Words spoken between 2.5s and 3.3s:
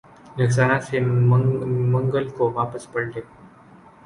واپس پلٹے